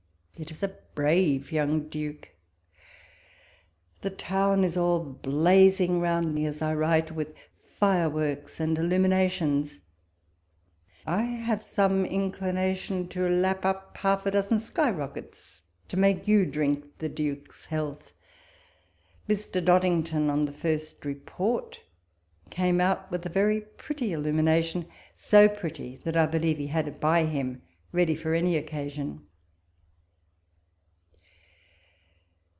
It 0.35 0.49
is 0.49 0.63
a 0.63 0.69
brave 0.95 1.51
young 1.51 1.87
Duke 1.87 2.29
I 2.29 2.81
The 4.01 4.09
town 4.09 4.63
is 4.63 4.75
all 4.75 4.99
blazing 5.01 5.99
round 5.99 6.33
me, 6.33 6.47
as 6.47 6.63
I 6.63 6.73
write, 6.73 7.11
with 7.11 7.35
fireworks 7.77 8.59
and 8.59 8.75
illu 8.75 8.99
minations: 8.99 9.81
I 11.05 11.21
have 11.21 11.61
some 11.61 12.07
inclination 12.07 13.07
to 13.09 13.21
wrap 13.21 13.65
up 13.65 13.95
half 13.97 14.25
a 14.25 14.31
dozen 14.31 14.59
sky 14.59 14.89
rockets, 14.89 15.61
to 15.89 15.97
make 15.97 16.27
you 16.27 16.47
drink 16.47 16.97
the 16.97 17.07
4G 17.07 17.11
WaLPole's 17.11 17.11
letters. 17.11 17.15
Duke's 17.37 17.65
health. 17.65 18.13
Mr. 19.29 19.63
Dodington, 19.63 20.31
on 20.31 20.45
the 20.45 20.51
first 20.51 21.05
report, 21.05 21.81
came 22.49 22.81
out 22.81 23.11
with 23.11 23.23
a 23.27 23.29
very 23.29 23.61
pretty 23.77 24.07
illumina 24.09 24.63
tion; 24.63 24.87
so 25.15 25.47
pretty, 25.47 25.97
that 25.97 26.17
I 26.17 26.25
believe 26.25 26.57
he 26.57 26.65
had 26.67 26.87
it 26.87 26.99
by 26.99 27.25
him, 27.25 27.61
ready 27.91 28.15
for 28.15 28.31
amj 28.31 28.57
occasion. 28.57 29.27